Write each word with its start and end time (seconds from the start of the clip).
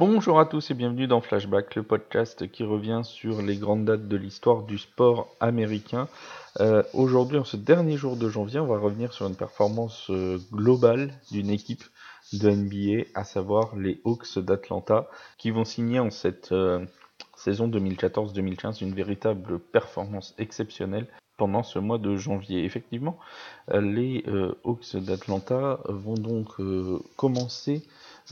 Bonjour 0.00 0.40
à 0.40 0.46
tous 0.46 0.70
et 0.70 0.74
bienvenue 0.74 1.06
dans 1.06 1.20
Flashback, 1.20 1.74
le 1.74 1.82
podcast 1.82 2.50
qui 2.50 2.64
revient 2.64 3.02
sur 3.04 3.42
les 3.42 3.58
grandes 3.58 3.84
dates 3.84 4.08
de 4.08 4.16
l'histoire 4.16 4.62
du 4.62 4.78
sport 4.78 5.36
américain. 5.40 6.08
Euh, 6.58 6.82
aujourd'hui, 6.94 7.36
en 7.36 7.44
ce 7.44 7.58
dernier 7.58 7.98
jour 7.98 8.16
de 8.16 8.30
janvier, 8.30 8.60
on 8.60 8.66
va 8.66 8.78
revenir 8.78 9.12
sur 9.12 9.26
une 9.26 9.36
performance 9.36 10.06
euh, 10.08 10.38
globale 10.54 11.12
d'une 11.30 11.50
équipe 11.50 11.84
de 12.32 12.48
NBA, 12.48 13.10
à 13.14 13.24
savoir 13.24 13.76
les 13.76 14.00
Hawks 14.06 14.38
d'Atlanta, 14.38 15.06
qui 15.36 15.50
vont 15.50 15.66
signer 15.66 16.00
en 16.00 16.08
cette 16.08 16.52
euh, 16.52 16.82
saison 17.36 17.68
2014-2015 17.68 18.82
une 18.82 18.94
véritable 18.94 19.58
performance 19.58 20.34
exceptionnelle 20.38 21.08
pendant 21.36 21.62
ce 21.62 21.78
mois 21.78 21.98
de 21.98 22.16
janvier. 22.16 22.64
Effectivement, 22.64 23.18
les 23.68 24.24
Hawks 24.64 24.96
d'Atlanta 24.96 25.80
vont 25.86 26.14
donc 26.14 26.48
commencer 27.16 27.82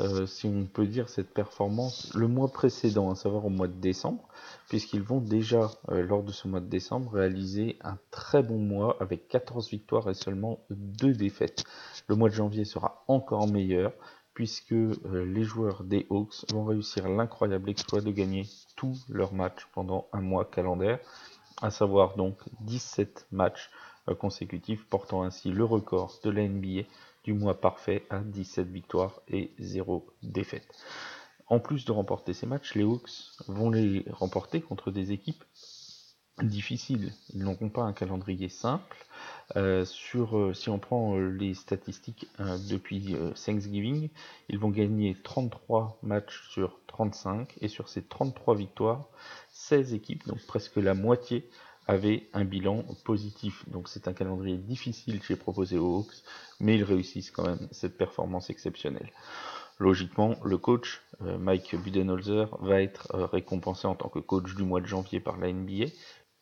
euh, 0.01 0.27
si 0.27 0.47
on 0.47 0.66
peut 0.66 0.87
dire, 0.87 1.09
cette 1.09 1.33
performance 1.33 2.12
le 2.15 2.29
mois 2.29 2.48
précédent, 2.48 3.11
à 3.11 3.15
savoir 3.15 3.45
au 3.47 3.51
mois 3.51 3.69
de 3.69 3.80
décembre, 3.80 4.27
puisqu'ils 4.69 5.02
vont 5.02 5.21
déjà, 5.21 5.71
euh, 5.91 6.02
lors 6.02 6.23
de 6.23 6.33
ce 6.33 6.48
mois 6.48 6.61
de 6.61 6.66
décembre, 6.66 7.12
réaliser 7.12 7.79
un 7.83 7.98
très 8.11 8.43
bon 8.43 8.59
mois 8.59 8.97
avec 9.01 9.29
14 9.29 9.71
victoires 9.71 10.09
et 10.09 10.15
seulement 10.15 10.61
2 10.71 11.12
défaites. 11.12 11.65
Le 12.07 12.16
mois 12.16 12.29
de 12.29 12.34
janvier 12.34 12.65
sera 12.65 13.05
encore 13.09 13.48
meilleur, 13.48 13.93
puisque 14.34 14.73
euh, 14.73 14.97
les 15.27 15.43
joueurs 15.43 15.83
des 15.83 16.07
Hawks 16.10 16.45
vont 16.52 16.65
réussir 16.65 17.09
l'incroyable 17.09 17.71
exploit 17.71 18.01
de 18.01 18.12
gagner 18.12 18.46
tous 18.77 19.05
leurs 19.09 19.33
matchs 19.33 19.66
pendant 19.74 20.07
un 20.12 20.21
mois 20.21 20.45
calendaire, 20.45 21.01
à 21.60 21.71
savoir 21.71 22.16
donc 22.16 22.38
17 22.60 23.27
matchs 23.33 23.71
consécutifs, 24.14 24.84
portant 24.87 25.23
ainsi 25.23 25.51
le 25.51 25.64
record 25.64 26.20
de 26.24 26.30
la 26.30 26.46
NBA 26.46 26.82
du 27.24 27.32
mois 27.32 27.60
parfait 27.60 28.04
à 28.10 28.20
17 28.20 28.68
victoires 28.68 29.20
et 29.28 29.50
0 29.59 30.06
défaites. 30.23 30.68
En 31.46 31.60
plus 31.60 31.84
de 31.84 31.92
remporter 31.92 32.34
ces 32.34 32.46
matchs, 32.46 32.74
les 32.74 32.84
Hawks 32.84 33.10
vont 33.46 33.70
les 33.70 34.04
remporter 34.10 34.60
contre 34.60 34.90
des 34.90 35.12
équipes 35.12 35.45
difficiles. 36.42 37.12
Ils 37.34 37.42
n'auront 37.42 37.68
pas 37.68 37.82
un 37.82 37.92
calendrier 37.92 38.48
simple. 38.48 38.96
Euh, 39.56 39.84
euh, 40.15 40.52
si 40.54 40.68
on 40.68 40.78
prend 40.78 41.16
euh, 41.16 41.30
les 41.30 41.54
statistiques 41.54 42.26
depuis 42.38 43.16
Thanksgiving, 43.45 44.10
ils 44.48 44.59
vont 44.59 44.70
gagner 44.70 45.16
33 45.22 45.98
matchs 46.02 46.48
sur 46.50 46.78
35 46.87 47.56
et 47.60 47.68
sur 47.68 47.88
ces 47.88 48.02
33 48.02 48.54
victoires, 48.54 49.06
16 49.50 49.95
équipes, 49.95 50.26
donc 50.26 50.38
presque 50.46 50.76
la 50.76 50.95
moitié, 50.95 51.48
avait 51.88 52.28
un 52.34 52.44
bilan 52.44 52.84
positif. 53.04 53.68
Donc 53.68 53.88
c'est 53.88 54.06
un 54.06 54.12
calendrier 54.12 54.58
difficile 54.58 55.20
j'ai 55.26 55.36
proposé 55.36 55.78
aux 55.78 55.98
Hawks, 55.98 56.22
mais 56.60 56.76
ils 56.76 56.84
réussissent 56.84 57.30
quand 57.30 57.46
même 57.46 57.68
cette 57.72 57.96
performance 57.96 58.50
exceptionnelle. 58.50 59.10
Logiquement, 59.78 60.36
le 60.44 60.59
coach 60.59 61.02
euh, 61.22 61.38
Mike 61.38 61.76
Budenholzer 61.76 62.48
va 62.60 62.82
être 62.82 63.09
euh, 63.14 63.26
récompensé 63.26 63.86
en 63.86 63.94
tant 63.94 64.09
que 64.09 64.19
coach 64.19 64.54
du 64.54 64.64
mois 64.64 64.81
de 64.81 64.86
janvier 64.86 65.20
par 65.20 65.38
la 65.38 65.53
NBA, 65.53 65.86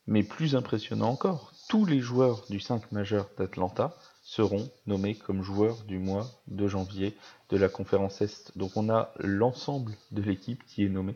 mais 0.07 0.23
plus 0.23 0.55
impressionnant 0.55 1.11
encore, 1.11 1.53
tous 1.69 1.85
les 1.85 2.01
joueurs 2.01 2.45
du 2.49 2.61
5 2.61 2.93
majeur 2.93 3.29
d'Atlanta 3.39 3.97
seront 4.23 4.69
nommés 4.87 5.15
comme 5.15 5.43
joueurs 5.43 5.85
du 5.87 5.99
mois 5.99 6.27
de 6.49 6.67
janvier 6.67 7.17
de 7.49 7.57
la 7.57 7.69
conférence 7.69 8.21
Est. 8.21 8.57
Donc 8.57 8.77
on 8.77 8.91
a 8.91 9.13
l'ensemble 9.19 9.93
de 10.11 10.21
l'équipe 10.21 10.65
qui 10.67 10.85
est 10.85 10.89
nommée 10.89 11.15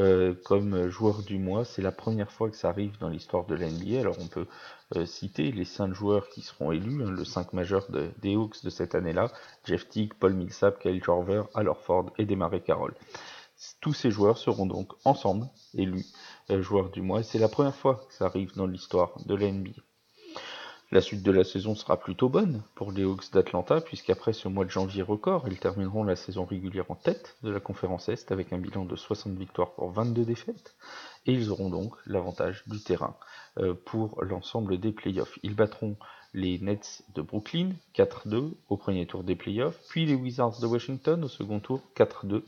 euh, 0.00 0.34
comme 0.44 0.88
joueur 0.88 1.22
du 1.22 1.38
mois. 1.38 1.64
C'est 1.64 1.82
la 1.82 1.92
première 1.92 2.32
fois 2.32 2.50
que 2.50 2.56
ça 2.56 2.68
arrive 2.68 2.98
dans 2.98 3.08
l'histoire 3.08 3.46
de 3.46 3.54
la. 3.54 3.68
Alors 4.00 4.16
on 4.20 4.26
peut 4.26 4.46
euh, 4.96 5.06
citer 5.06 5.52
les 5.52 5.64
cinq 5.64 5.94
joueurs 5.94 6.28
qui 6.30 6.40
seront 6.40 6.72
élus, 6.72 7.04
hein, 7.04 7.10
le 7.10 7.24
5 7.24 7.52
majeur 7.52 7.86
des 7.90 8.34
Hawks 8.34 8.64
de 8.64 8.70
cette 8.70 8.94
année-là, 8.94 9.30
Jeff 9.64 9.88
Teague, 9.88 10.14
Paul 10.18 10.34
Millsap, 10.34 10.80
Kyle 10.80 11.02
Jorver, 11.02 11.42
Al 11.54 11.70
Ford 11.84 12.10
et 12.18 12.24
Desmarais 12.24 12.60
Carroll. 12.60 12.94
Tous 13.80 13.92
ces 13.92 14.10
joueurs 14.10 14.38
seront 14.38 14.66
donc 14.66 14.92
ensemble 15.04 15.46
élus 15.74 16.06
euh, 16.50 16.62
joueurs 16.62 16.90
du 16.90 17.02
mois 17.02 17.20
et 17.20 17.24
c'est 17.24 17.38
la 17.38 17.48
première 17.48 17.74
fois 17.74 18.06
que 18.08 18.14
ça 18.14 18.26
arrive 18.26 18.54
dans 18.54 18.66
l'histoire 18.66 19.12
de 19.26 19.34
la 19.34 19.50
NBA. 19.50 19.80
La 20.90 21.02
suite 21.02 21.22
de 21.22 21.30
la 21.30 21.44
saison 21.44 21.74
sera 21.74 21.98
plutôt 21.98 22.30
bonne 22.30 22.62
pour 22.74 22.92
les 22.92 23.02
Hawks 23.02 23.30
d'Atlanta, 23.30 23.82
puisqu'après 23.82 24.32
ce 24.32 24.48
mois 24.48 24.64
de 24.64 24.70
janvier 24.70 25.02
record, 25.02 25.46
ils 25.46 25.58
termineront 25.58 26.02
la 26.02 26.16
saison 26.16 26.46
régulière 26.46 26.90
en 26.90 26.94
tête 26.94 27.36
de 27.42 27.50
la 27.50 27.60
conférence 27.60 28.08
Est 28.08 28.32
avec 28.32 28.54
un 28.54 28.58
bilan 28.58 28.86
de 28.86 28.96
60 28.96 29.36
victoires 29.36 29.74
pour 29.74 29.90
22 29.90 30.24
défaites, 30.24 30.76
et 31.26 31.34
ils 31.34 31.50
auront 31.50 31.68
donc 31.68 31.94
l'avantage 32.06 32.62
du 32.66 32.82
terrain 32.82 33.18
euh, 33.58 33.74
pour 33.74 34.24
l'ensemble 34.24 34.80
des 34.80 34.92
playoffs. 34.92 35.38
Ils 35.42 35.54
battront 35.54 35.98
les 36.38 36.58
Nets 36.60 37.02
de 37.14 37.22
Brooklyn 37.22 37.72
4-2 37.96 38.52
au 38.68 38.76
premier 38.76 39.06
tour 39.06 39.24
des 39.24 39.34
playoffs, 39.34 39.78
puis 39.88 40.06
les 40.06 40.14
Wizards 40.14 40.60
de 40.60 40.66
Washington 40.66 41.24
au 41.24 41.28
second 41.28 41.58
tour 41.58 41.80
4-2, 41.96 42.42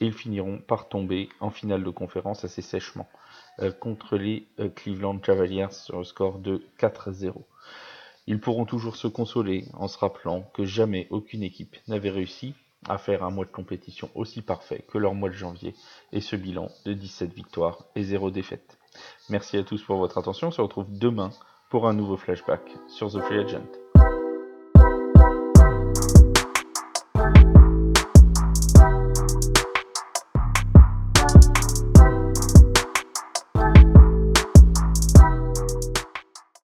et 0.00 0.06
ils 0.06 0.12
finiront 0.12 0.58
par 0.58 0.88
tomber 0.88 1.28
en 1.38 1.50
finale 1.50 1.84
de 1.84 1.90
conférence 1.90 2.44
assez 2.44 2.62
sèchement 2.62 3.08
euh, 3.60 3.70
contre 3.70 4.16
les 4.16 4.48
euh, 4.58 4.68
Cleveland 4.68 5.18
Cavaliers 5.18 5.70
sur 5.70 5.98
le 5.98 6.04
score 6.04 6.40
de 6.40 6.66
4-0. 6.80 7.34
Ils 8.26 8.40
pourront 8.40 8.64
toujours 8.64 8.96
se 8.96 9.06
consoler 9.06 9.66
en 9.74 9.86
se 9.86 9.98
rappelant 9.98 10.42
que 10.52 10.64
jamais 10.64 11.06
aucune 11.10 11.44
équipe 11.44 11.76
n'avait 11.86 12.10
réussi 12.10 12.54
à 12.88 12.98
faire 12.98 13.22
un 13.22 13.30
mois 13.30 13.44
de 13.44 13.50
compétition 13.50 14.10
aussi 14.16 14.42
parfait 14.42 14.84
que 14.88 14.98
leur 14.98 15.14
mois 15.14 15.28
de 15.28 15.34
janvier 15.34 15.74
et 16.12 16.20
ce 16.20 16.34
bilan 16.34 16.68
de 16.84 16.92
17 16.94 17.32
victoires 17.32 17.84
et 17.94 18.02
0 18.02 18.32
défaite. 18.32 18.78
Merci 19.28 19.56
à 19.56 19.62
tous 19.62 19.82
pour 19.82 19.98
votre 19.98 20.18
attention, 20.18 20.48
on 20.48 20.52
se 20.52 20.60
retrouve 20.60 20.86
demain 20.90 21.30
pour 21.68 21.88
un 21.88 21.92
nouveau 21.92 22.16
flashback 22.16 22.62
sur 22.86 23.10
The 23.10 23.20
Free 23.20 23.38
Agent. 23.38 23.85